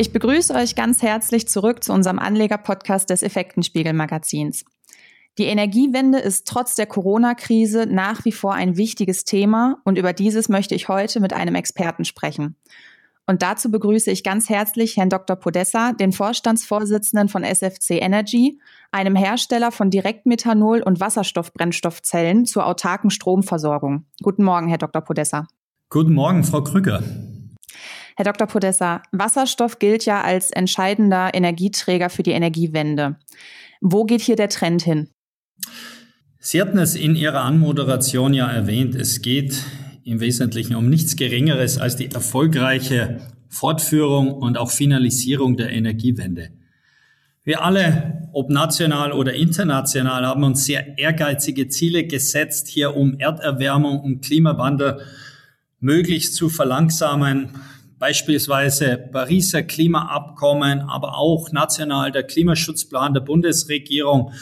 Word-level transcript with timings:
Ich 0.00 0.12
begrüße 0.12 0.54
euch 0.54 0.76
ganz 0.76 1.02
herzlich 1.02 1.48
zurück 1.48 1.82
zu 1.82 1.92
unserem 1.92 2.20
Anleger-Podcast 2.20 3.10
des 3.10 3.24
Effektenspiegel-Magazins. 3.24 4.64
Die 5.38 5.46
Energiewende 5.46 6.18
ist 6.20 6.46
trotz 6.46 6.76
der 6.76 6.86
Corona-Krise 6.86 7.84
nach 7.90 8.24
wie 8.24 8.30
vor 8.30 8.54
ein 8.54 8.76
wichtiges 8.76 9.24
Thema 9.24 9.78
und 9.82 9.98
über 9.98 10.12
dieses 10.12 10.48
möchte 10.48 10.76
ich 10.76 10.86
heute 10.86 11.18
mit 11.18 11.32
einem 11.32 11.56
Experten 11.56 12.04
sprechen. 12.04 12.54
Und 13.26 13.42
dazu 13.42 13.72
begrüße 13.72 14.12
ich 14.12 14.22
ganz 14.22 14.48
herzlich 14.48 14.96
Herrn 14.96 15.10
Dr. 15.10 15.34
Podessa, 15.34 15.90
den 15.94 16.12
Vorstandsvorsitzenden 16.12 17.28
von 17.28 17.42
SFC 17.42 18.00
Energy, 18.00 18.60
einem 18.92 19.16
Hersteller 19.16 19.72
von 19.72 19.90
Direktmethanol- 19.90 20.84
und 20.84 21.00
Wasserstoffbrennstoffzellen 21.00 22.46
zur 22.46 22.66
autarken 22.66 23.10
Stromversorgung. 23.10 24.04
Guten 24.22 24.44
Morgen, 24.44 24.68
Herr 24.68 24.78
Dr. 24.78 25.02
Podessa. 25.02 25.48
Guten 25.90 26.14
Morgen, 26.14 26.44
Frau 26.44 26.62
Krüger. 26.62 27.02
Herr 28.18 28.24
Dr. 28.24 28.48
Podessa, 28.48 29.00
Wasserstoff 29.12 29.78
gilt 29.78 30.04
ja 30.04 30.22
als 30.22 30.50
entscheidender 30.50 31.32
Energieträger 31.34 32.10
für 32.10 32.24
die 32.24 32.32
Energiewende. 32.32 33.14
Wo 33.80 34.02
geht 34.02 34.22
hier 34.22 34.34
der 34.34 34.48
Trend 34.48 34.82
hin? 34.82 35.10
Sie 36.40 36.60
hatten 36.60 36.78
es 36.78 36.96
in 36.96 37.14
Ihrer 37.14 37.42
Anmoderation 37.42 38.34
ja 38.34 38.50
erwähnt. 38.50 38.96
Es 38.96 39.22
geht 39.22 39.62
im 40.02 40.18
Wesentlichen 40.18 40.74
um 40.74 40.90
nichts 40.90 41.14
Geringeres 41.14 41.78
als 41.78 41.94
die 41.94 42.10
erfolgreiche 42.10 43.20
Fortführung 43.48 44.32
und 44.32 44.58
auch 44.58 44.72
Finalisierung 44.72 45.56
der 45.56 45.70
Energiewende. 45.70 46.50
Wir 47.44 47.62
alle, 47.62 48.28
ob 48.32 48.50
national 48.50 49.12
oder 49.12 49.34
international, 49.34 50.26
haben 50.26 50.42
uns 50.42 50.64
sehr 50.64 50.98
ehrgeizige 50.98 51.68
Ziele 51.68 52.04
gesetzt, 52.04 52.66
hier 52.66 52.96
um 52.96 53.16
Erderwärmung 53.20 54.00
und 54.00 54.24
Klimawandel 54.24 55.02
möglichst 55.78 56.34
zu 56.34 56.48
verlangsamen, 56.48 57.50
beispielsweise 57.98 58.96
Pariser 58.96 59.62
Klimaabkommen, 59.62 60.80
aber 60.80 61.18
auch 61.18 61.50
national 61.52 62.12
der 62.12 62.22
Klimaschutzplan 62.22 63.14
der 63.14 63.20
Bundesregierung. 63.20 64.32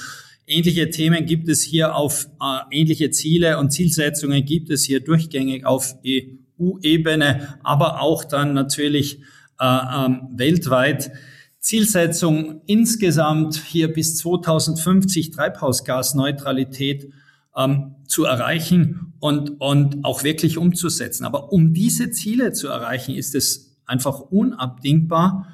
Ähnliche 0.46 0.90
Themen 0.90 1.26
gibt 1.26 1.48
es 1.48 1.62
hier 1.62 1.96
auf, 1.96 2.28
äh, 2.40 2.58
ähnliche 2.70 3.10
Ziele 3.10 3.58
und 3.58 3.70
Zielsetzungen 3.70 4.44
gibt 4.44 4.70
es 4.70 4.84
hier 4.84 5.00
durchgängig 5.00 5.64
auf 5.64 5.96
EU-Ebene, 6.06 7.58
aber 7.64 8.00
auch 8.00 8.24
dann 8.24 8.54
natürlich 8.54 9.20
äh, 9.58 9.64
ähm, 9.64 10.28
weltweit. 10.36 11.10
Zielsetzung 11.58 12.60
insgesamt 12.66 13.56
hier 13.56 13.92
bis 13.92 14.16
2050 14.18 15.32
Treibhausgasneutralität 15.32 17.10
ähm, 17.56 17.96
zu 18.06 18.24
erreichen 18.24 19.14
und, 19.18 19.60
und 19.60 20.04
auch 20.04 20.22
wirklich 20.22 20.58
umzusetzen. 20.58 21.24
Aber 21.24 21.52
um 21.52 21.72
diese 21.72 22.10
Ziele 22.10 22.52
zu 22.52 22.68
erreichen, 22.68 23.14
ist 23.14 23.34
es 23.34 23.76
einfach 23.86 24.20
unabdingbar, 24.20 25.48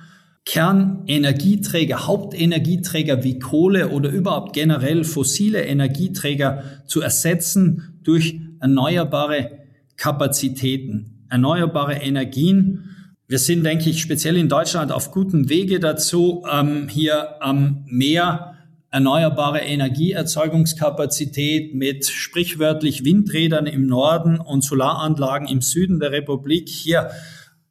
Kernenergieträger, 0.44 2.06
Hauptenergieträger 2.06 3.22
wie 3.22 3.38
Kohle 3.38 3.90
oder 3.90 4.10
überhaupt 4.10 4.54
generell 4.54 5.04
fossile 5.04 5.62
Energieträger 5.62 6.64
zu 6.86 7.00
ersetzen 7.00 8.00
durch 8.02 8.40
erneuerbare 8.60 9.58
Kapazitäten, 9.96 11.26
erneuerbare 11.30 11.94
Energien. 11.94 13.14
Wir 13.28 13.38
sind, 13.38 13.64
denke 13.64 13.88
ich, 13.88 14.02
speziell 14.02 14.36
in 14.36 14.48
Deutschland 14.48 14.90
auf 14.90 15.12
gutem 15.12 15.48
Wege 15.48 15.78
dazu, 15.78 16.42
ähm, 16.52 16.88
hier 16.88 17.36
ähm, 17.44 17.84
mehr 17.86 18.56
erneuerbare 18.92 19.60
Energieerzeugungskapazität 19.60 21.74
mit 21.74 22.06
sprichwörtlich 22.06 23.04
Windrädern 23.04 23.66
im 23.66 23.86
Norden 23.86 24.38
und 24.38 24.62
Solaranlagen 24.62 25.48
im 25.48 25.62
Süden 25.62 25.98
der 25.98 26.12
Republik 26.12 26.68
hier 26.68 27.10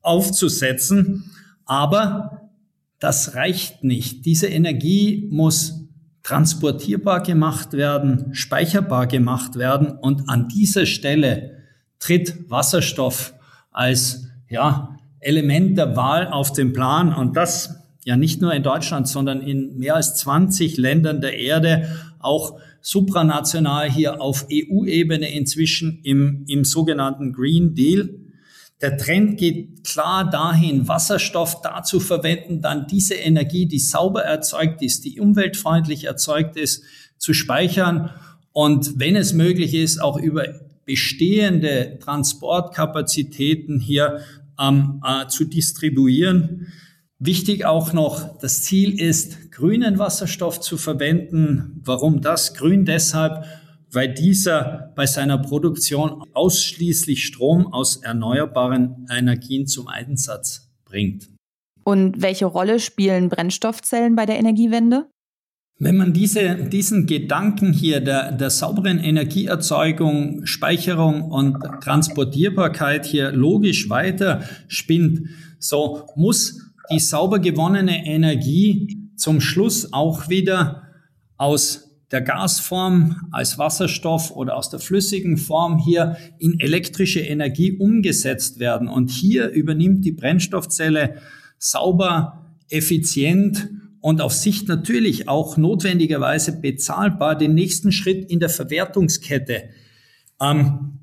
aufzusetzen. 0.01 1.31
Aber 1.65 2.49
das 2.99 3.35
reicht 3.35 3.83
nicht. 3.83 4.25
Diese 4.25 4.47
Energie 4.47 5.29
muss 5.31 5.87
transportierbar 6.23 7.21
gemacht 7.21 7.73
werden, 7.73 8.33
speicherbar 8.33 9.05
gemacht 9.05 9.57
werden 9.57 9.91
und 9.91 10.27
an 10.27 10.47
dieser 10.47 10.87
Stelle 10.87 11.57
tritt 11.99 12.49
Wasserstoff 12.49 13.35
als 13.71 14.27
ja, 14.49 14.97
Element 15.19 15.77
der 15.77 15.95
Wahl 15.95 16.27
auf 16.27 16.51
den 16.51 16.73
Plan 16.73 17.13
und 17.13 17.37
das 17.37 17.80
ja 18.03 18.17
nicht 18.17 18.41
nur 18.41 18.53
in 18.53 18.63
Deutschland, 18.63 19.07
sondern 19.07 19.41
in 19.41 19.77
mehr 19.77 19.95
als 19.95 20.15
20 20.15 20.77
Ländern 20.77 21.21
der 21.21 21.37
Erde, 21.37 21.89
auch 22.19 22.59
supranational 22.81 23.91
hier 23.91 24.21
auf 24.21 24.47
EU-Ebene 24.51 25.31
inzwischen 25.31 25.99
im, 26.03 26.45
im 26.47 26.63
sogenannten 26.63 27.31
Green 27.31 27.75
Deal. 27.75 28.09
Der 28.81 28.97
Trend 28.97 29.37
geht 29.37 29.83
klar 29.83 30.27
dahin, 30.27 30.87
Wasserstoff 30.87 31.61
dazu 31.61 31.99
verwenden, 31.99 32.61
dann 32.61 32.87
diese 32.87 33.13
Energie, 33.13 33.67
die 33.67 33.77
sauber 33.77 34.23
erzeugt 34.23 34.81
ist, 34.81 35.05
die 35.05 35.19
umweltfreundlich 35.19 36.05
erzeugt 36.05 36.57
ist, 36.57 36.83
zu 37.19 37.33
speichern 37.33 38.09
und 38.53 38.99
wenn 38.99 39.15
es 39.15 39.33
möglich 39.33 39.73
ist, 39.73 40.01
auch 40.01 40.17
über 40.17 40.45
bestehende 40.85 41.99
Transportkapazitäten 42.03 43.79
hier 43.79 44.21
ähm, 44.59 45.01
äh, 45.05 45.27
zu 45.27 45.45
distribuieren. 45.45 46.67
Wichtig 47.23 47.65
auch 47.65 47.93
noch, 47.93 48.39
das 48.39 48.63
Ziel 48.63 48.99
ist, 48.99 49.51
grünen 49.51 49.99
Wasserstoff 49.99 50.59
zu 50.59 50.75
verwenden. 50.75 51.79
Warum 51.83 52.19
das? 52.19 52.55
Grün 52.55 52.83
deshalb, 52.83 53.45
weil 53.91 54.11
dieser 54.11 54.91
bei 54.95 55.05
seiner 55.05 55.37
Produktion 55.37 56.23
ausschließlich 56.33 57.23
Strom 57.23 57.71
aus 57.71 57.97
erneuerbaren 57.97 59.05
Energien 59.15 59.67
zum 59.67 59.87
Einsatz 59.87 60.71
bringt. 60.83 61.29
Und 61.83 62.23
welche 62.23 62.47
Rolle 62.47 62.79
spielen 62.79 63.29
Brennstoffzellen 63.29 64.15
bei 64.15 64.25
der 64.25 64.39
Energiewende? 64.39 65.05
Wenn 65.77 65.97
man 65.97 66.13
diese, 66.13 66.55
diesen 66.55 67.05
Gedanken 67.05 67.71
hier 67.71 68.01
der, 68.01 68.31
der 68.31 68.49
sauberen 68.49 68.97
Energieerzeugung, 68.97 70.47
Speicherung 70.47 71.21
und 71.21 71.59
Transportierbarkeit 71.83 73.05
hier 73.05 73.31
logisch 73.31 73.91
weiter 73.91 74.41
spinnt, 74.67 75.29
so 75.59 76.07
muss 76.15 76.60
die 76.89 76.99
sauber 76.99 77.39
gewonnene 77.39 78.05
Energie 78.05 79.09
zum 79.15 79.41
Schluss 79.41 79.93
auch 79.93 80.29
wieder 80.29 80.83
aus 81.37 81.91
der 82.11 82.21
Gasform 82.21 83.27
als 83.31 83.57
Wasserstoff 83.57 84.31
oder 84.31 84.57
aus 84.57 84.69
der 84.69 84.79
flüssigen 84.79 85.37
Form 85.37 85.77
hier 85.77 86.17
in 86.39 86.59
elektrische 86.59 87.21
Energie 87.21 87.71
umgesetzt 87.77 88.59
werden. 88.59 88.87
Und 88.87 89.09
hier 89.09 89.49
übernimmt 89.49 90.03
die 90.03 90.11
Brennstoffzelle 90.11 91.15
sauber, 91.57 92.55
effizient 92.69 93.69
und 94.01 94.19
auf 94.21 94.33
Sicht 94.33 94.67
natürlich 94.67 95.29
auch 95.29 95.57
notwendigerweise 95.57 96.59
bezahlbar 96.59 97.37
den 97.37 97.53
nächsten 97.53 97.91
Schritt 97.91 98.29
in 98.29 98.39
der 98.39 98.49
Verwertungskette. 98.49 99.69
Ähm, 100.41 100.99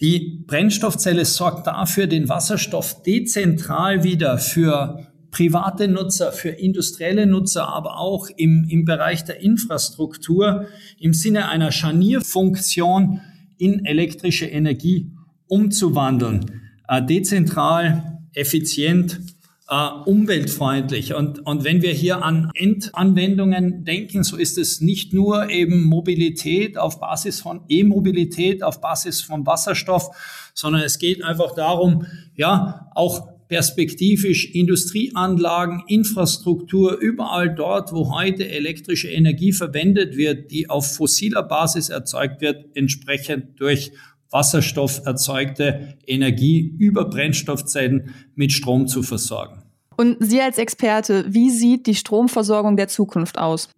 die 0.00 0.44
Brennstoffzelle 0.46 1.24
sorgt 1.24 1.68
dafür, 1.68 2.08
den 2.08 2.28
Wasserstoff 2.28 3.02
dezentral 3.04 4.02
wieder 4.02 4.38
für 4.38 5.11
private 5.32 5.88
Nutzer, 5.88 6.30
für 6.30 6.50
industrielle 6.50 7.26
Nutzer, 7.26 7.66
aber 7.66 7.98
auch 7.98 8.28
im, 8.36 8.66
im 8.68 8.84
Bereich 8.84 9.24
der 9.24 9.40
Infrastruktur 9.40 10.66
im 11.00 11.14
Sinne 11.14 11.48
einer 11.48 11.72
Scharnierfunktion 11.72 13.20
in 13.58 13.84
elektrische 13.84 14.46
Energie 14.46 15.10
umzuwandeln. 15.48 16.60
Äh, 16.86 17.04
dezentral, 17.04 18.20
effizient, 18.34 19.20
äh, 19.68 19.88
umweltfreundlich. 20.04 21.14
Und, 21.14 21.46
und 21.46 21.64
wenn 21.64 21.80
wir 21.80 21.92
hier 21.92 22.22
an 22.22 22.50
Endanwendungen 22.54 23.84
denken, 23.84 24.24
so 24.24 24.36
ist 24.36 24.58
es 24.58 24.82
nicht 24.82 25.14
nur 25.14 25.48
eben 25.48 25.84
Mobilität 25.84 26.76
auf 26.76 27.00
Basis 27.00 27.40
von 27.40 27.62
E-Mobilität, 27.68 28.62
auf 28.62 28.82
Basis 28.82 29.22
von 29.22 29.46
Wasserstoff, 29.46 30.10
sondern 30.52 30.82
es 30.82 30.98
geht 30.98 31.24
einfach 31.24 31.54
darum, 31.54 32.06
ja, 32.34 32.90
auch 32.94 33.31
perspektivisch 33.52 34.46
Industrieanlagen, 34.54 35.82
Infrastruktur, 35.86 36.96
überall 36.98 37.54
dort, 37.54 37.92
wo 37.92 38.10
heute 38.10 38.48
elektrische 38.48 39.10
Energie 39.10 39.52
verwendet 39.52 40.16
wird, 40.16 40.50
die 40.50 40.70
auf 40.70 40.96
fossiler 40.96 41.42
Basis 41.42 41.90
erzeugt 41.90 42.40
wird, 42.40 42.64
entsprechend 42.74 43.60
durch 43.60 43.92
Wasserstoff 44.30 45.02
erzeugte 45.04 45.98
Energie 46.06 46.74
über 46.78 47.04
Brennstoffzellen 47.04 48.14
mit 48.34 48.52
Strom 48.52 48.86
zu 48.86 49.02
versorgen. 49.02 49.60
Und 49.98 50.16
Sie 50.20 50.40
als 50.40 50.56
Experte, 50.56 51.26
wie 51.28 51.50
sieht 51.50 51.86
die 51.86 51.94
Stromversorgung 51.94 52.78
der 52.78 52.88
Zukunft 52.88 53.36
aus? 53.36 53.68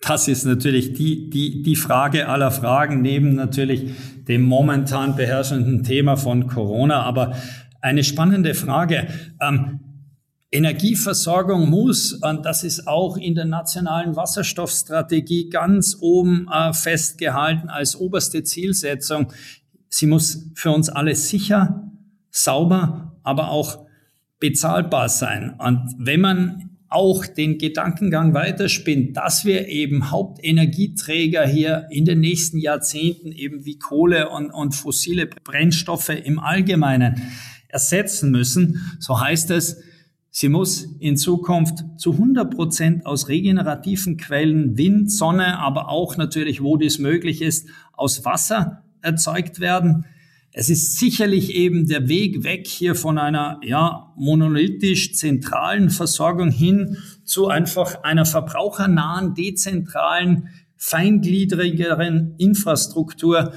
Das 0.00 0.28
ist 0.28 0.46
natürlich 0.46 0.94
die, 0.94 1.28
die, 1.28 1.60
die 1.62 1.76
Frage 1.76 2.26
aller 2.26 2.50
Fragen, 2.50 3.02
neben 3.02 3.34
natürlich 3.34 3.90
dem 4.26 4.44
momentan 4.44 5.14
beherrschenden 5.14 5.84
Thema 5.84 6.16
von 6.16 6.46
Corona. 6.46 7.02
Aber 7.02 7.36
eine 7.80 8.04
spannende 8.04 8.54
Frage. 8.54 9.08
Ähm, 9.40 9.80
Energieversorgung 10.52 11.70
muss, 11.70 12.12
und 12.12 12.44
das 12.44 12.64
ist 12.64 12.88
auch 12.88 13.16
in 13.16 13.36
der 13.36 13.44
nationalen 13.44 14.16
Wasserstoffstrategie 14.16 15.48
ganz 15.48 15.96
oben 16.00 16.48
äh, 16.52 16.72
festgehalten 16.72 17.68
als 17.68 17.94
oberste 17.94 18.42
Zielsetzung, 18.42 19.32
sie 19.88 20.06
muss 20.06 20.50
für 20.54 20.72
uns 20.72 20.88
alle 20.88 21.14
sicher, 21.14 21.88
sauber, 22.30 23.16
aber 23.22 23.50
auch 23.50 23.86
bezahlbar 24.40 25.08
sein. 25.08 25.54
Und 25.58 25.94
wenn 25.98 26.20
man 26.20 26.70
auch 26.88 27.24
den 27.24 27.58
Gedankengang 27.58 28.34
weiterspinnt, 28.34 29.16
dass 29.16 29.44
wir 29.44 29.68
eben 29.68 30.10
Hauptenergieträger 30.10 31.46
hier 31.46 31.86
in 31.90 32.04
den 32.04 32.18
nächsten 32.18 32.58
Jahrzehnten 32.58 33.30
eben 33.30 33.64
wie 33.64 33.78
Kohle 33.78 34.28
und, 34.30 34.50
und 34.50 34.74
fossile 34.74 35.28
Brennstoffe 35.28 36.08
im 36.08 36.40
Allgemeinen 36.40 37.22
ersetzen 37.72 38.30
müssen, 38.30 38.96
so 38.98 39.20
heißt 39.20 39.50
es, 39.50 39.80
sie 40.30 40.48
muss 40.48 40.82
in 41.00 41.16
Zukunft 41.16 41.84
zu 41.96 42.12
100 42.12 42.54
Prozent 42.54 43.06
aus 43.06 43.28
regenerativen 43.28 44.16
Quellen, 44.16 44.76
Wind, 44.76 45.10
Sonne, 45.10 45.58
aber 45.58 45.88
auch 45.88 46.16
natürlich, 46.16 46.62
wo 46.62 46.76
dies 46.76 46.98
möglich 46.98 47.42
ist, 47.42 47.68
aus 47.92 48.24
Wasser 48.24 48.82
erzeugt 49.02 49.60
werden. 49.60 50.04
Es 50.52 50.68
ist 50.68 50.98
sicherlich 50.98 51.54
eben 51.54 51.86
der 51.86 52.08
Weg 52.08 52.42
weg 52.42 52.66
hier 52.66 52.96
von 52.96 53.18
einer 53.18 53.60
ja, 53.62 54.12
monolithisch 54.16 55.14
zentralen 55.14 55.90
Versorgung 55.90 56.50
hin 56.50 56.96
zu 57.24 57.46
einfach 57.46 58.02
einer 58.02 58.26
verbrauchernahen, 58.26 59.34
dezentralen, 59.34 60.48
feingliedrigeren 60.76 62.34
Infrastruktur 62.38 63.52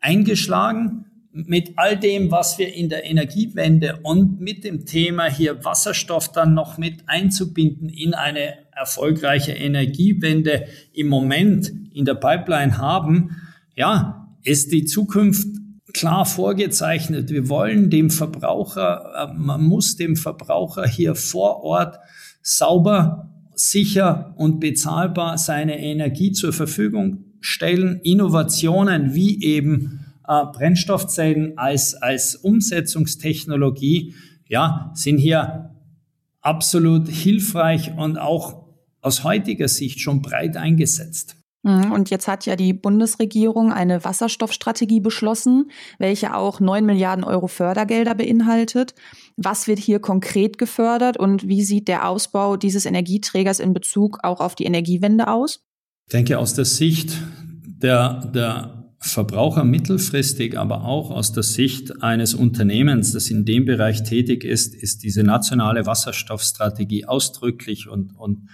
eingeschlagen. 0.00 1.04
Mit 1.46 1.72
all 1.76 1.96
dem, 1.96 2.30
was 2.30 2.58
wir 2.58 2.74
in 2.74 2.88
der 2.88 3.04
Energiewende 3.04 4.00
und 4.02 4.40
mit 4.40 4.64
dem 4.64 4.86
Thema 4.86 5.30
hier 5.30 5.64
Wasserstoff 5.64 6.32
dann 6.32 6.54
noch 6.54 6.78
mit 6.78 7.02
einzubinden 7.06 7.88
in 7.88 8.14
eine 8.14 8.54
erfolgreiche 8.72 9.52
Energiewende 9.52 10.66
im 10.92 11.08
Moment 11.08 11.72
in 11.92 12.04
der 12.04 12.14
Pipeline 12.14 12.78
haben, 12.78 13.36
ja, 13.76 14.28
ist 14.42 14.72
die 14.72 14.84
Zukunft 14.84 15.46
klar 15.92 16.26
vorgezeichnet. 16.26 17.30
Wir 17.30 17.48
wollen 17.48 17.90
dem 17.90 18.10
Verbraucher, 18.10 19.30
äh, 19.30 19.38
man 19.38 19.62
muss 19.62 19.96
dem 19.96 20.16
Verbraucher 20.16 20.86
hier 20.86 21.14
vor 21.14 21.62
Ort 21.62 21.98
sauber, 22.42 23.30
sicher 23.54 24.34
und 24.36 24.60
bezahlbar 24.60 25.38
seine 25.38 25.78
Energie 25.80 26.32
zur 26.32 26.52
Verfügung 26.52 27.24
stellen. 27.40 28.00
Innovationen 28.02 29.14
wie 29.14 29.42
eben 29.42 30.04
äh, 30.28 30.44
Brennstoffzellen 30.52 31.56
als, 31.56 31.94
als 31.94 32.36
Umsetzungstechnologie, 32.36 34.14
ja, 34.46 34.92
sind 34.94 35.18
hier 35.18 35.74
absolut 36.40 37.08
hilfreich 37.08 37.92
und 37.96 38.18
auch 38.18 38.66
aus 39.00 39.24
heutiger 39.24 39.68
Sicht 39.68 40.00
schon 40.00 40.22
breit 40.22 40.56
eingesetzt. 40.56 41.36
Mhm, 41.62 41.92
und 41.92 42.10
jetzt 42.10 42.28
hat 42.28 42.46
ja 42.46 42.56
die 42.56 42.72
Bundesregierung 42.72 43.72
eine 43.72 44.04
Wasserstoffstrategie 44.04 45.00
beschlossen, 45.00 45.70
welche 45.98 46.34
auch 46.34 46.60
9 46.60 46.84
Milliarden 46.84 47.24
Euro 47.24 47.48
Fördergelder 47.48 48.14
beinhaltet. 48.14 48.94
Was 49.36 49.66
wird 49.66 49.78
hier 49.78 49.98
konkret 49.98 50.58
gefördert 50.58 51.16
und 51.16 51.48
wie 51.48 51.62
sieht 51.62 51.88
der 51.88 52.08
Ausbau 52.08 52.56
dieses 52.56 52.86
Energieträgers 52.86 53.60
in 53.60 53.72
Bezug 53.72 54.18
auch 54.22 54.40
auf 54.40 54.54
die 54.54 54.64
Energiewende 54.64 55.28
aus? 55.28 55.60
Ich 56.06 56.12
denke, 56.12 56.38
aus 56.38 56.54
der 56.54 56.64
Sicht 56.64 57.16
der, 57.82 58.30
der 58.34 58.77
Verbraucher 59.00 59.62
mittelfristig, 59.62 60.58
aber 60.58 60.84
auch 60.84 61.10
aus 61.10 61.32
der 61.32 61.44
Sicht 61.44 62.02
eines 62.02 62.34
Unternehmens, 62.34 63.12
das 63.12 63.30
in 63.30 63.44
dem 63.44 63.64
Bereich 63.64 64.02
tätig 64.02 64.42
ist, 64.42 64.74
ist 64.74 65.04
diese 65.04 65.22
nationale 65.22 65.86
Wasserstoffstrategie 65.86 67.04
ausdrücklich 67.04 67.88
und, 67.88 68.10
und 68.18 68.48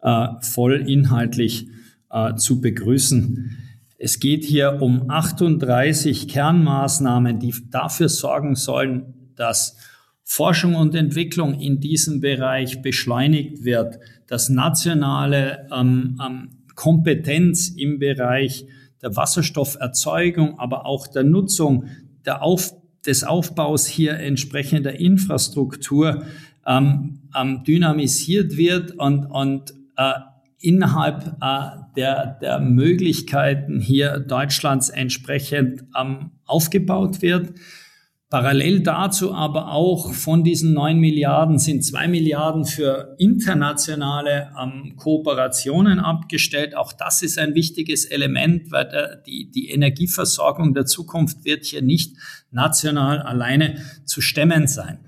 äh, 0.00 0.28
voll 0.40 0.88
inhaltlich 0.88 1.68
äh, 2.10 2.34
zu 2.36 2.62
begrüßen. 2.62 3.58
Es 3.98 4.20
geht 4.20 4.44
hier 4.44 4.80
um 4.80 5.10
38 5.10 6.28
Kernmaßnahmen, 6.28 7.38
die 7.38 7.54
dafür 7.70 8.08
sorgen 8.08 8.54
sollen, 8.54 9.32
dass 9.36 9.76
Forschung 10.22 10.74
und 10.74 10.94
Entwicklung 10.94 11.60
in 11.60 11.80
diesem 11.80 12.20
Bereich 12.20 12.80
beschleunigt 12.80 13.64
wird, 13.64 13.98
dass 14.26 14.48
nationale 14.48 15.68
ähm, 15.70 16.18
ähm, 16.24 16.48
Kompetenz 16.74 17.68
im 17.68 17.98
Bereich 17.98 18.66
der 19.04 19.14
Wasserstofferzeugung, 19.14 20.58
aber 20.58 20.86
auch 20.86 21.06
der 21.06 21.22
Nutzung 21.22 21.84
der 22.24 22.42
Auf, 22.42 22.72
des 23.06 23.22
Aufbaus 23.22 23.86
hier 23.86 24.18
entsprechender 24.18 24.98
Infrastruktur 24.98 26.24
ähm, 26.66 27.20
ähm, 27.38 27.62
dynamisiert 27.64 28.56
wird 28.56 28.92
und, 28.92 29.26
und 29.26 29.74
äh, 29.96 30.12
innerhalb 30.58 31.36
äh, 31.42 31.82
der, 31.96 32.38
der 32.40 32.60
Möglichkeiten 32.60 33.78
hier 33.78 34.18
Deutschlands 34.18 34.88
entsprechend 34.88 35.84
ähm, 35.98 36.30
aufgebaut 36.46 37.20
wird. 37.20 37.52
Parallel 38.34 38.80
dazu 38.80 39.32
aber 39.32 39.70
auch 39.70 40.12
von 40.12 40.42
diesen 40.42 40.72
neun 40.72 40.98
Milliarden 40.98 41.60
sind 41.60 41.84
zwei 41.84 42.08
Milliarden 42.08 42.64
für 42.64 43.14
internationale 43.16 44.50
ähm, 44.60 44.96
Kooperationen 44.96 46.00
abgestellt. 46.00 46.76
Auch 46.76 46.92
das 46.92 47.22
ist 47.22 47.38
ein 47.38 47.54
wichtiges 47.54 48.04
Element, 48.06 48.72
weil 48.72 48.88
der, 48.88 49.22
die, 49.24 49.52
die 49.52 49.70
Energieversorgung 49.70 50.74
der 50.74 50.84
Zukunft 50.84 51.44
wird 51.44 51.64
hier 51.64 51.80
nicht 51.80 52.16
national 52.50 53.22
alleine 53.22 53.76
zu 54.04 54.20
stemmen 54.20 54.66
sein. 54.66 54.98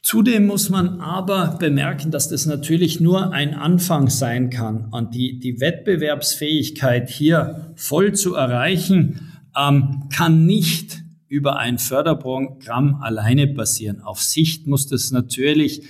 Zudem 0.00 0.46
muss 0.46 0.70
man 0.70 1.02
aber 1.02 1.58
bemerken, 1.60 2.10
dass 2.10 2.30
das 2.30 2.46
natürlich 2.46 2.98
nur 2.98 3.34
ein 3.34 3.52
Anfang 3.52 4.08
sein 4.08 4.48
kann. 4.48 4.88
Und 4.90 5.14
die, 5.14 5.38
die 5.38 5.60
Wettbewerbsfähigkeit 5.60 7.10
hier 7.10 7.74
voll 7.76 8.14
zu 8.14 8.36
erreichen, 8.36 9.34
ähm, 9.54 10.08
kann 10.10 10.46
nicht 10.46 11.01
über 11.32 11.56
ein 11.56 11.78
Förderprogramm 11.78 12.96
alleine 13.00 13.46
passieren. 13.46 14.02
Auf 14.02 14.20
Sicht 14.20 14.66
muss 14.66 14.86
das 14.86 15.12
natürlich, 15.12 15.82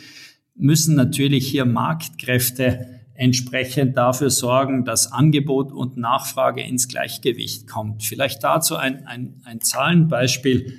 müssen 0.54 0.94
natürlich 0.94 1.48
hier 1.48 1.64
Marktkräfte 1.64 3.00
entsprechend 3.14 3.96
dafür 3.96 4.30
sorgen, 4.30 4.84
dass 4.84 5.10
Angebot 5.10 5.72
und 5.72 5.96
Nachfrage 5.96 6.62
ins 6.62 6.86
Gleichgewicht 6.86 7.66
kommt. 7.66 8.04
Vielleicht 8.04 8.44
dazu 8.44 8.76
ein, 8.76 9.04
ein, 9.08 9.42
ein 9.44 9.60
Zahlenbeispiel. 9.60 10.78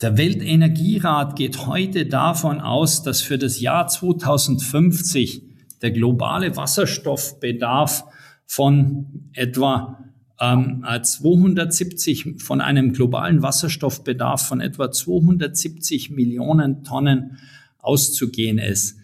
Der 0.00 0.16
Weltenergierat 0.16 1.34
geht 1.34 1.66
heute 1.66 2.06
davon 2.06 2.60
aus, 2.60 3.02
dass 3.02 3.22
für 3.22 3.38
das 3.38 3.60
Jahr 3.60 3.88
2050 3.88 5.42
der 5.82 5.90
globale 5.90 6.56
Wasserstoffbedarf 6.56 8.04
von 8.46 9.30
etwa 9.32 10.03
ähm, 10.40 10.84
270 11.02 12.42
von 12.42 12.60
einem 12.60 12.92
globalen 12.92 13.42
Wasserstoffbedarf 13.42 14.46
von 14.46 14.60
etwa 14.60 14.90
270 14.90 16.10
Millionen 16.10 16.84
Tonnen 16.84 17.38
auszugehen 17.78 18.58
ist. 18.58 18.98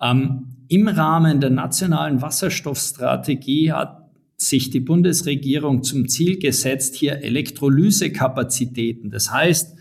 Ähm, 0.00 0.56
Im 0.68 0.88
Rahmen 0.88 1.40
der 1.40 1.50
nationalen 1.50 2.20
Wasserstoffstrategie 2.20 3.72
hat 3.72 4.04
sich 4.36 4.70
die 4.70 4.80
Bundesregierung 4.80 5.82
zum 5.82 6.08
Ziel 6.08 6.38
gesetzt, 6.38 6.96
hier 6.96 7.22
Elektrolysekapazitäten, 7.22 9.10
das 9.10 9.30
heißt 9.30 9.76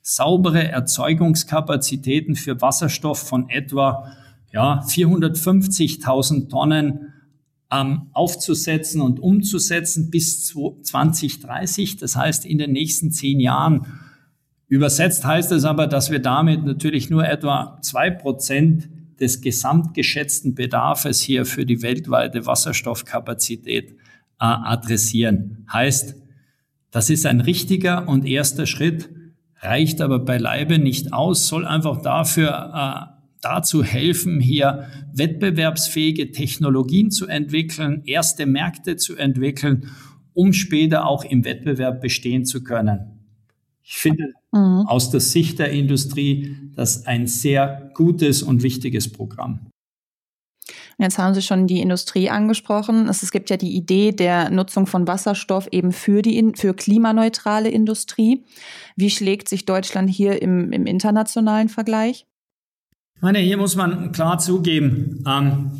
saubere 0.00 0.68
Erzeugungskapazitäten 0.68 2.36
für 2.36 2.60
Wasserstoff 2.60 3.18
von 3.18 3.50
etwa 3.50 4.12
ja, 4.52 4.80
450.000 4.86 6.48
Tonnen 6.48 7.05
ähm, 7.70 8.08
aufzusetzen 8.12 9.00
und 9.00 9.20
umzusetzen 9.20 10.10
bis 10.10 10.46
2030. 10.46 11.96
Das 11.96 12.16
heißt, 12.16 12.44
in 12.46 12.58
den 12.58 12.72
nächsten 12.72 13.10
zehn 13.10 13.40
Jahren. 13.40 13.86
Übersetzt 14.68 15.24
heißt 15.24 15.52
es 15.52 15.64
aber, 15.64 15.86
dass 15.86 16.10
wir 16.10 16.18
damit 16.18 16.64
natürlich 16.64 17.10
nur 17.10 17.26
etwa 17.26 17.78
zwei 17.82 18.10
Prozent 18.10 18.88
des 19.20 19.40
gesamtgeschätzten 19.40 20.54
Bedarfes 20.54 21.20
hier 21.20 21.46
für 21.46 21.64
die 21.64 21.82
weltweite 21.82 22.46
Wasserstoffkapazität 22.46 23.92
äh, 23.92 23.94
adressieren. 24.38 25.66
Heißt, 25.72 26.16
das 26.90 27.10
ist 27.10 27.26
ein 27.26 27.40
richtiger 27.40 28.08
und 28.08 28.26
erster 28.26 28.66
Schritt, 28.66 29.08
reicht 29.60 30.00
aber 30.00 30.18
beileibe 30.18 30.78
nicht 30.78 31.12
aus, 31.12 31.46
soll 31.46 31.66
einfach 31.66 32.02
dafür 32.02 32.72
äh, 32.74 33.15
dazu 33.46 33.84
helfen, 33.84 34.40
hier 34.40 34.88
wettbewerbsfähige 35.14 36.32
Technologien 36.32 37.12
zu 37.12 37.26
entwickeln, 37.26 38.02
erste 38.04 38.44
Märkte 38.44 38.96
zu 38.96 39.16
entwickeln, 39.16 39.90
um 40.34 40.52
später 40.52 41.06
auch 41.06 41.24
im 41.24 41.44
Wettbewerb 41.44 42.00
bestehen 42.00 42.44
zu 42.44 42.64
können. 42.64 43.20
Ich 43.82 43.98
finde 43.98 44.32
mhm. 44.50 44.84
aus 44.88 45.10
der 45.10 45.20
Sicht 45.20 45.60
der 45.60 45.70
Industrie 45.70 46.56
das 46.74 47.06
ein 47.06 47.28
sehr 47.28 47.92
gutes 47.94 48.42
und 48.42 48.64
wichtiges 48.64 49.12
Programm. 49.12 49.70
Jetzt 50.98 51.18
haben 51.18 51.34
Sie 51.34 51.42
schon 51.42 51.68
die 51.68 51.80
Industrie 51.80 52.30
angesprochen. 52.30 53.08
Es, 53.08 53.30
gibt 53.30 53.50
ja 53.50 53.56
die 53.56 53.76
Idee 53.76 54.10
der 54.12 54.50
Nutzung 54.50 54.86
von 54.86 55.06
Wasserstoff 55.06 55.68
eben 55.70 55.92
für 55.92 56.22
die 56.22 56.52
für 56.56 56.74
klimaneutrale 56.74 57.68
Industrie. 57.68 58.44
Wie 58.96 59.10
schlägt 59.10 59.48
sich 59.48 59.66
Deutschland 59.66 60.10
hier 60.10 60.42
im, 60.42 60.72
im 60.72 60.86
internationalen 60.86 61.68
Vergleich? 61.68 62.26
Ich 63.16 63.22
meine, 63.22 63.38
hier 63.38 63.56
muss 63.56 63.76
man 63.76 64.12
klar 64.12 64.38
zugeben, 64.38 65.24
ähm, 65.26 65.70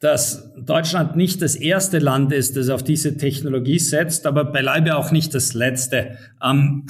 dass 0.00 0.52
Deutschland 0.56 1.16
nicht 1.16 1.42
das 1.42 1.56
erste 1.56 1.98
Land 1.98 2.32
ist, 2.32 2.56
das 2.56 2.68
auf 2.68 2.84
diese 2.84 3.16
Technologie 3.16 3.80
setzt, 3.80 4.26
aber 4.26 4.44
beileibe 4.44 4.96
auch 4.96 5.10
nicht 5.10 5.34
das 5.34 5.54
letzte. 5.54 6.16
Ähm, 6.42 6.86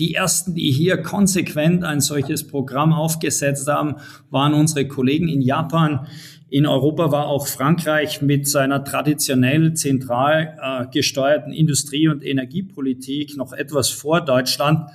Die 0.00 0.14
ersten, 0.14 0.54
die 0.56 0.72
hier 0.72 0.96
konsequent 1.02 1.84
ein 1.84 2.00
solches 2.00 2.48
Programm 2.48 2.92
aufgesetzt 2.92 3.68
haben, 3.68 3.94
waren 4.28 4.52
unsere 4.52 4.88
Kollegen 4.88 5.28
in 5.28 5.40
Japan. 5.40 6.08
In 6.48 6.66
Europa 6.66 7.12
war 7.12 7.26
auch 7.28 7.46
Frankreich 7.46 8.20
mit 8.20 8.48
seiner 8.48 8.82
traditionell 8.82 9.74
zentral 9.74 10.58
äh, 10.60 10.86
gesteuerten 10.92 11.52
Industrie- 11.52 12.08
und 12.08 12.24
Energiepolitik 12.24 13.36
noch 13.36 13.52
etwas 13.52 13.90
vor 13.90 14.20
Deutschland. 14.20 14.90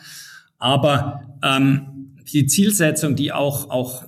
Aber 0.57 1.21
ähm, 1.41 1.98
die 2.33 2.45
Zielsetzung, 2.45 3.15
die 3.15 3.31
auch, 3.31 3.69
auch 3.69 4.05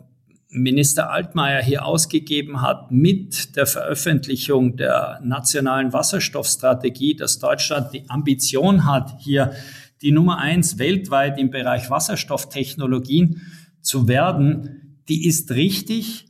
Minister 0.50 1.10
Altmaier 1.12 1.62
hier 1.62 1.86
ausgegeben 1.86 2.62
hat 2.62 2.92
mit 2.92 3.56
der 3.56 3.66
Veröffentlichung 3.66 4.76
der 4.76 5.20
nationalen 5.24 5.94
Wasserstoffstrategie, 5.94 7.16
dass 7.16 7.40
Deutschland 7.40 7.94
die 7.94 8.10
Ambition 8.10 8.86
hat, 8.86 9.16
hier 9.20 9.54
die 10.02 10.12
Nummer 10.12 10.40
eins 10.40 10.78
weltweit 10.78 11.40
im 11.40 11.52
Bereich 11.52 11.90
Wasserstofftechnologien 11.90 13.42
zu 13.82 14.08
werden, 14.08 14.98
die 15.08 15.26
ist 15.26 15.52
richtig 15.52 16.28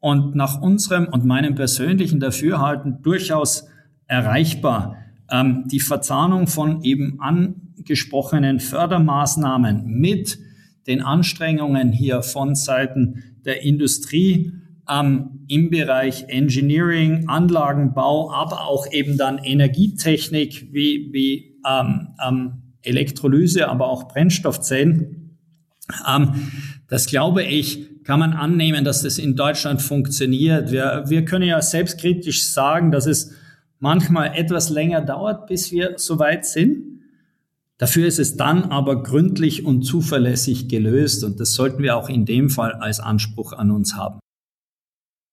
und 0.00 0.34
nach 0.34 0.60
unserem 0.60 1.06
und 1.06 1.24
meinem 1.24 1.54
persönlichen 1.54 2.20
Dafürhalten 2.20 3.02
durchaus 3.02 3.68
erreichbar. 4.06 4.96
Ähm, 5.30 5.64
die 5.66 5.80
Verzahnung 5.80 6.46
von 6.46 6.82
eben 6.82 7.20
angesprochenen 7.20 8.60
Fördermaßnahmen 8.60 9.86
mit 9.86 10.38
den 10.86 11.00
Anstrengungen 11.02 11.92
hier 11.92 12.22
von 12.22 12.54
Seiten 12.54 13.22
der 13.44 13.62
Industrie 13.62 14.52
ähm, 14.88 15.44
im 15.48 15.70
Bereich 15.70 16.24
Engineering, 16.28 17.28
Anlagenbau, 17.28 18.32
aber 18.32 18.66
auch 18.66 18.90
eben 18.90 19.16
dann 19.16 19.38
Energietechnik 19.38 20.72
wie, 20.72 21.10
wie 21.12 21.56
ähm, 21.68 22.08
ähm, 22.26 22.52
Elektrolyse, 22.82 23.68
aber 23.68 23.88
auch 23.88 24.08
Brennstoffzellen. 24.08 25.38
Ähm, 26.08 26.52
das 26.88 27.06
glaube 27.06 27.44
ich, 27.44 28.04
kann 28.04 28.18
man 28.18 28.32
annehmen, 28.32 28.84
dass 28.84 29.02
das 29.02 29.18
in 29.18 29.36
Deutschland 29.36 29.80
funktioniert. 29.80 30.72
Wir, 30.72 31.04
wir 31.06 31.24
können 31.24 31.46
ja 31.46 31.62
selbstkritisch 31.62 32.48
sagen, 32.48 32.90
dass 32.90 33.06
es 33.06 33.32
manchmal 33.78 34.32
etwas 34.36 34.70
länger 34.70 35.00
dauert, 35.02 35.46
bis 35.46 35.70
wir 35.70 35.94
soweit 35.96 36.44
sind. 36.44 36.91
Dafür 37.82 38.06
ist 38.06 38.20
es 38.20 38.36
dann 38.36 38.66
aber 38.66 39.02
gründlich 39.02 39.66
und 39.66 39.82
zuverlässig 39.82 40.68
gelöst 40.68 41.24
und 41.24 41.40
das 41.40 41.54
sollten 41.54 41.82
wir 41.82 41.96
auch 41.96 42.08
in 42.08 42.24
dem 42.24 42.48
Fall 42.48 42.74
als 42.74 43.00
Anspruch 43.00 43.52
an 43.52 43.72
uns 43.72 43.96
haben. 43.96 44.20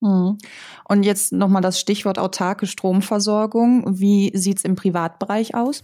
Hm. 0.03 0.39
Und 0.86 1.03
jetzt 1.03 1.32
nochmal 1.32 1.62
das 1.62 1.79
Stichwort 1.79 2.18
autarke 2.18 2.65
Stromversorgung. 2.65 4.00
Wie 4.00 4.36
sieht 4.36 4.58
es 4.58 4.63
im 4.63 4.75
Privatbereich 4.75 5.53
aus? 5.53 5.84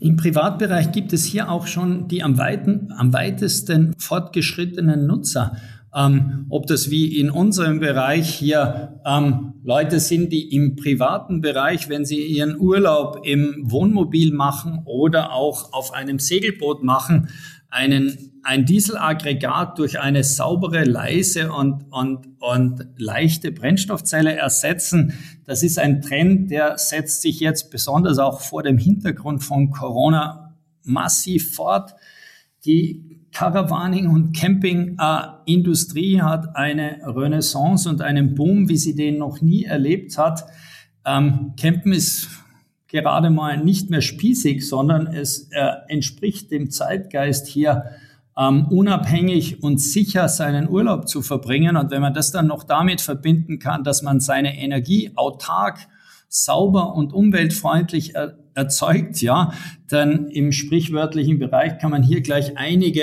Im 0.00 0.16
Privatbereich 0.16 0.90
gibt 0.90 1.12
es 1.12 1.24
hier 1.24 1.48
auch 1.48 1.68
schon 1.68 2.08
die 2.08 2.24
am, 2.24 2.38
weiten, 2.38 2.92
am 2.96 3.12
weitesten 3.12 3.94
fortgeschrittenen 3.98 5.06
Nutzer. 5.06 5.58
Ähm, 5.96 6.44
ob 6.50 6.66
das 6.66 6.90
wie 6.90 7.18
in 7.18 7.30
unserem 7.30 7.80
Bereich 7.80 8.34
hier 8.34 9.00
ähm, 9.06 9.54
Leute 9.64 9.98
sind, 9.98 10.30
die 10.30 10.54
im 10.54 10.76
privaten 10.76 11.40
Bereich, 11.40 11.88
wenn 11.88 12.04
sie 12.04 12.22
ihren 12.22 12.60
Urlaub 12.60 13.20
im 13.24 13.62
Wohnmobil 13.62 14.34
machen 14.34 14.82
oder 14.84 15.32
auch 15.32 15.72
auf 15.72 15.94
einem 15.94 16.18
Segelboot 16.18 16.82
machen, 16.82 17.30
einen, 17.70 18.32
ein 18.42 18.66
Dieselaggregat 18.66 19.78
durch 19.78 19.98
eine 19.98 20.22
saubere, 20.22 20.84
leise 20.84 21.50
und, 21.50 21.84
und, 21.90 22.28
und 22.40 22.86
leichte 22.98 23.50
Brennstoffzelle 23.50 24.36
ersetzen. 24.36 25.14
Das 25.44 25.62
ist 25.62 25.78
ein 25.78 26.02
Trend, 26.02 26.50
der 26.50 26.76
setzt 26.76 27.22
sich 27.22 27.40
jetzt 27.40 27.70
besonders 27.70 28.18
auch 28.18 28.40
vor 28.40 28.62
dem 28.62 28.76
Hintergrund 28.76 29.42
von 29.42 29.70
Corona 29.70 30.54
massiv 30.84 31.54
fort. 31.54 31.94
Die 32.66 33.15
Caravaning- 33.32 34.08
und 34.08 34.34
Campingindustrie 34.36 36.22
hat 36.22 36.56
eine 36.56 37.00
Renaissance 37.04 37.88
und 37.88 38.00
einen 38.02 38.34
Boom, 38.34 38.68
wie 38.68 38.76
sie 38.76 38.94
den 38.94 39.18
noch 39.18 39.40
nie 39.40 39.64
erlebt 39.64 40.16
hat. 40.16 40.44
Ähm, 41.04 41.52
Campen 41.60 41.92
ist 41.92 42.28
gerade 42.88 43.30
mal 43.30 43.62
nicht 43.62 43.90
mehr 43.90 44.00
spießig, 44.00 44.68
sondern 44.68 45.06
es 45.06 45.50
äh, 45.50 45.70
entspricht 45.88 46.50
dem 46.50 46.70
Zeitgeist 46.70 47.46
hier 47.46 47.84
ähm, 48.38 48.66
unabhängig 48.68 49.62
und 49.62 49.78
sicher 49.80 50.28
seinen 50.28 50.68
Urlaub 50.68 51.08
zu 51.08 51.22
verbringen. 51.22 51.76
Und 51.76 51.90
wenn 51.90 52.02
man 52.02 52.14
das 52.14 52.32
dann 52.32 52.46
noch 52.46 52.64
damit 52.64 53.00
verbinden 53.00 53.58
kann, 53.58 53.84
dass 53.84 54.02
man 54.02 54.20
seine 54.20 54.58
Energie 54.58 55.12
autark, 55.14 55.78
sauber 56.28 56.94
und 56.94 57.12
umweltfreundlich 57.12 58.14
er 58.14 58.38
erzeugt, 58.56 59.20
ja, 59.22 59.52
dann 59.88 60.28
im 60.28 60.50
sprichwörtlichen 60.50 61.38
Bereich 61.38 61.78
kann 61.78 61.90
man 61.90 62.02
hier 62.02 62.22
gleich 62.22 62.56
einige 62.56 63.02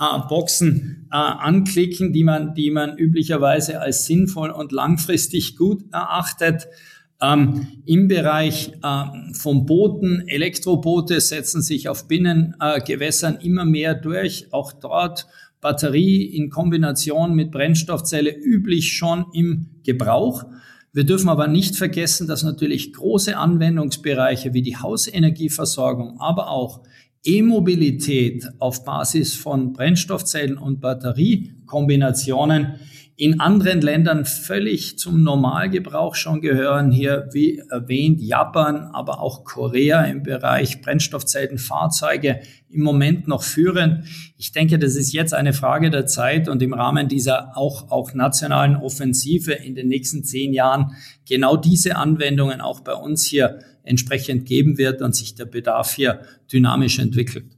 äh, 0.00 0.18
Boxen 0.28 1.08
äh, 1.10 1.16
anklicken, 1.16 2.12
die 2.12 2.24
man, 2.24 2.54
die 2.54 2.70
man 2.70 2.98
üblicherweise 2.98 3.80
als 3.80 4.06
sinnvoll 4.06 4.50
und 4.50 4.72
langfristig 4.72 5.56
gut 5.56 5.84
erachtet. 5.92 6.68
Ähm, 7.20 7.66
Im 7.84 8.06
Bereich 8.06 8.72
äh, 8.82 9.32
von 9.32 9.66
Booten, 9.66 10.28
Elektroboote 10.28 11.20
setzen 11.20 11.62
sich 11.62 11.88
auf 11.88 12.06
Binnengewässern 12.06 13.38
äh, 13.40 13.46
immer 13.46 13.64
mehr 13.64 13.94
durch. 13.94 14.52
Auch 14.52 14.72
dort 14.72 15.26
Batterie 15.60 16.24
in 16.24 16.50
Kombination 16.50 17.34
mit 17.34 17.50
Brennstoffzelle 17.50 18.30
üblich 18.30 18.92
schon 18.92 19.26
im 19.32 19.66
Gebrauch. 19.84 20.44
Wir 20.92 21.04
dürfen 21.04 21.28
aber 21.28 21.48
nicht 21.48 21.76
vergessen, 21.76 22.26
dass 22.26 22.42
natürlich 22.42 22.92
große 22.92 23.36
Anwendungsbereiche 23.36 24.54
wie 24.54 24.62
die 24.62 24.76
Hausenergieversorgung, 24.76 26.18
aber 26.18 26.50
auch 26.50 26.82
E-Mobilität 27.24 28.48
auf 28.58 28.84
Basis 28.84 29.34
von 29.34 29.72
Brennstoffzellen 29.72 30.56
und 30.56 30.80
Batteriekombinationen 30.80 32.76
in 33.18 33.40
anderen 33.40 33.80
Ländern 33.80 34.24
völlig 34.24 34.96
zum 34.96 35.24
Normalgebrauch 35.24 36.14
schon 36.14 36.40
gehören. 36.40 36.92
Hier, 36.92 37.28
wie 37.32 37.58
erwähnt, 37.68 38.20
Japan, 38.20 38.90
aber 38.92 39.20
auch 39.20 39.42
Korea 39.42 40.04
im 40.04 40.22
Bereich 40.22 40.80
Brennstoffzellenfahrzeuge 40.82 42.38
im 42.70 42.82
Moment 42.82 43.26
noch 43.26 43.42
führend. 43.42 44.04
Ich 44.36 44.52
denke, 44.52 44.78
das 44.78 44.94
ist 44.94 45.12
jetzt 45.12 45.34
eine 45.34 45.52
Frage 45.52 45.90
der 45.90 46.06
Zeit 46.06 46.48
und 46.48 46.62
im 46.62 46.72
Rahmen 46.72 47.08
dieser 47.08 47.56
auch, 47.56 47.90
auch 47.90 48.14
nationalen 48.14 48.76
Offensive 48.76 49.52
in 49.52 49.74
den 49.74 49.88
nächsten 49.88 50.22
zehn 50.22 50.52
Jahren 50.52 50.92
genau 51.28 51.56
diese 51.56 51.96
Anwendungen 51.96 52.60
auch 52.60 52.82
bei 52.82 52.94
uns 52.94 53.26
hier 53.26 53.58
entsprechend 53.82 54.46
geben 54.46 54.78
wird 54.78 55.02
und 55.02 55.16
sich 55.16 55.34
der 55.34 55.46
Bedarf 55.46 55.92
hier 55.94 56.20
dynamisch 56.52 57.00
entwickelt. 57.00 57.57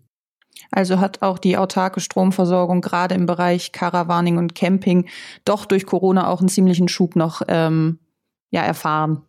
Also 0.70 1.00
hat 1.00 1.22
auch 1.22 1.38
die 1.38 1.56
autarke 1.56 2.00
Stromversorgung 2.00 2.80
gerade 2.80 3.14
im 3.14 3.26
Bereich 3.26 3.72
Caravaning 3.72 4.38
und 4.38 4.54
Camping 4.54 5.08
doch 5.44 5.66
durch 5.66 5.84
Corona 5.84 6.28
auch 6.28 6.40
einen 6.40 6.48
ziemlichen 6.48 6.88
Schub 6.88 7.16
noch 7.16 7.42
ähm, 7.48 7.98
ja, 8.50 8.62
erfahren. 8.62 9.22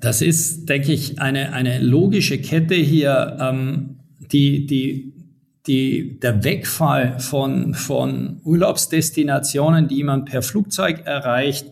Das 0.00 0.20
ist, 0.20 0.68
denke 0.68 0.92
ich, 0.92 1.20
eine, 1.20 1.52
eine 1.52 1.78
logische 1.78 2.38
Kette 2.40 2.74
hier, 2.74 3.38
ähm, 3.40 4.00
die, 4.18 4.66
die, 4.66 5.14
die, 5.66 6.18
der 6.18 6.42
Wegfall 6.44 7.20
von, 7.20 7.74
von 7.74 8.40
Urlaubsdestinationen, 8.44 9.88
die 9.88 10.02
man 10.02 10.24
per 10.24 10.42
Flugzeug 10.42 11.06
erreicht, 11.06 11.66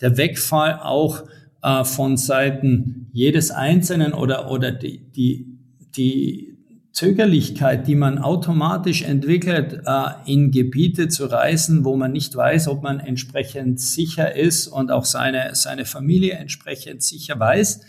der 0.00 0.16
Wegfall 0.16 0.78
auch 0.80 1.24
äh, 1.62 1.84
von 1.84 2.16
Seiten 2.16 3.08
jedes 3.12 3.50
Einzelnen 3.50 4.12
oder, 4.12 4.50
oder 4.50 4.70
die, 4.70 4.98
die, 5.12 5.58
die, 5.96 6.53
Zögerlichkeit, 6.94 7.88
die 7.88 7.96
man 7.96 8.18
automatisch 8.18 9.02
entwickelt, 9.02 9.82
äh, 9.84 10.10
in 10.26 10.52
Gebiete 10.52 11.08
zu 11.08 11.26
reisen, 11.26 11.84
wo 11.84 11.96
man 11.96 12.12
nicht 12.12 12.36
weiß, 12.36 12.68
ob 12.68 12.84
man 12.84 13.00
entsprechend 13.00 13.80
sicher 13.80 14.36
ist 14.36 14.68
und 14.68 14.92
auch 14.92 15.04
seine, 15.04 15.56
seine 15.56 15.86
Familie 15.86 16.34
entsprechend 16.34 17.02
sicher 17.02 17.38
weiß. 17.38 17.80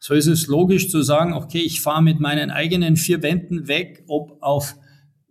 So 0.00 0.14
ist 0.14 0.26
es 0.26 0.48
logisch 0.48 0.90
zu 0.90 1.00
sagen, 1.02 1.32
okay, 1.32 1.60
ich 1.60 1.80
fahre 1.80 2.02
mit 2.02 2.18
meinen 2.18 2.50
eigenen 2.50 2.96
vier 2.96 3.22
Wänden 3.22 3.68
weg, 3.68 4.02
ob 4.08 4.42
auf 4.42 4.74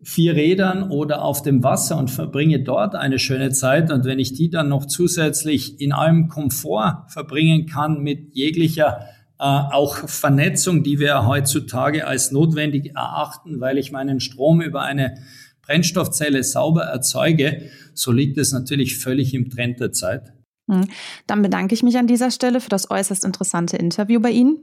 vier 0.01 0.35
Rädern 0.35 0.89
oder 0.89 1.21
auf 1.21 1.41
dem 1.41 1.61
Wasser 1.61 1.97
und 1.97 2.09
verbringe 2.09 2.63
dort 2.63 2.95
eine 2.95 3.19
schöne 3.19 3.49
Zeit. 3.49 3.91
Und 3.91 4.05
wenn 4.05 4.19
ich 4.19 4.31
die 4.31 4.49
dann 4.49 4.69
noch 4.69 4.85
zusätzlich 4.85 5.81
in 5.81 5.91
allem 5.91 6.29
Komfort 6.29 7.07
verbringen 7.09 7.65
kann 7.65 8.01
mit 8.01 8.33
jeglicher 8.33 9.01
auch 9.39 10.09
Vernetzung, 10.09 10.83
die 10.83 10.99
wir 10.99 11.25
heutzutage 11.25 12.05
als 12.05 12.31
notwendig 12.31 12.95
erachten, 12.95 13.61
weil 13.61 13.77
ich 13.77 13.91
meinen 13.91 14.19
Strom 14.19 14.61
über 14.61 14.81
eine 14.81 15.17
Brennstoffzelle 15.61 16.43
sauber 16.43 16.83
erzeuge, 16.83 17.69
so 17.93 18.11
liegt 18.11 18.37
es 18.37 18.51
natürlich 18.51 18.97
völlig 18.97 19.33
im 19.33 19.49
Trend 19.49 19.79
der 19.79 19.91
Zeit. 19.93 20.33
Hm. 20.69 20.87
Dann 21.25 21.41
bedanke 21.41 21.73
ich 21.73 21.83
mich 21.83 21.97
an 21.97 22.07
dieser 22.07 22.31
Stelle 22.31 22.59
für 22.59 22.69
das 22.69 22.91
äußerst 22.91 23.23
interessante 23.23 23.77
Interview 23.77 24.19
bei 24.19 24.31
Ihnen. 24.31 24.57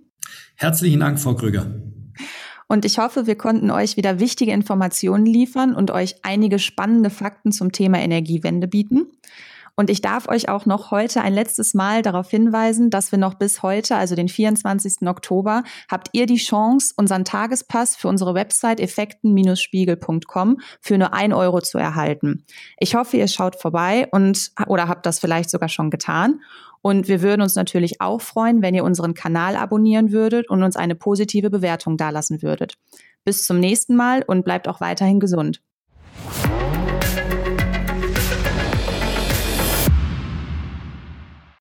Herzlichen 0.56 1.00
Dank, 1.00 1.18
Frau 1.20 1.34
Krüger. 1.34 1.66
Und 2.68 2.84
ich 2.84 2.98
hoffe, 2.98 3.26
wir 3.26 3.36
konnten 3.36 3.70
euch 3.70 3.96
wieder 3.96 4.18
wichtige 4.18 4.52
Informationen 4.52 5.24
liefern 5.24 5.74
und 5.74 5.90
euch 5.90 6.16
einige 6.22 6.58
spannende 6.58 7.10
Fakten 7.10 7.52
zum 7.52 7.72
Thema 7.72 7.98
Energiewende 7.98 8.66
bieten. 8.66 9.06
Und 9.76 9.90
ich 9.90 10.00
darf 10.00 10.28
euch 10.28 10.48
auch 10.48 10.64
noch 10.64 10.90
heute 10.90 11.20
ein 11.20 11.34
letztes 11.34 11.74
Mal 11.74 12.02
darauf 12.02 12.30
hinweisen, 12.30 12.88
dass 12.88 13.12
wir 13.12 13.18
noch 13.18 13.34
bis 13.34 13.62
heute, 13.62 13.96
also 13.96 14.14
den 14.14 14.28
24. 14.28 15.06
Oktober, 15.06 15.62
habt 15.90 16.08
ihr 16.12 16.26
die 16.26 16.36
Chance, 16.36 16.94
unseren 16.96 17.24
Tagespass 17.24 17.94
für 17.94 18.08
unsere 18.08 18.34
Website 18.34 18.80
effekten-spiegel.com 18.80 20.60
für 20.80 20.98
nur 20.98 21.12
ein 21.12 21.34
Euro 21.34 21.60
zu 21.60 21.76
erhalten. 21.76 22.44
Ich 22.78 22.94
hoffe, 22.94 23.18
ihr 23.18 23.28
schaut 23.28 23.60
vorbei 23.60 24.08
und 24.10 24.52
oder 24.66 24.88
habt 24.88 25.04
das 25.04 25.18
vielleicht 25.18 25.50
sogar 25.50 25.68
schon 25.68 25.90
getan. 25.90 26.40
Und 26.80 27.08
wir 27.08 27.20
würden 27.20 27.42
uns 27.42 27.56
natürlich 27.56 28.00
auch 28.00 28.20
freuen, 28.20 28.62
wenn 28.62 28.74
ihr 28.74 28.84
unseren 28.84 29.12
Kanal 29.12 29.56
abonnieren 29.56 30.12
würdet 30.12 30.48
und 30.48 30.62
uns 30.62 30.76
eine 30.76 30.94
positive 30.94 31.50
Bewertung 31.50 31.96
dalassen 31.96 32.42
würdet. 32.42 32.74
Bis 33.24 33.44
zum 33.44 33.58
nächsten 33.58 33.96
Mal 33.96 34.22
und 34.26 34.44
bleibt 34.44 34.68
auch 34.68 34.80
weiterhin 34.80 35.20
gesund. 35.20 35.60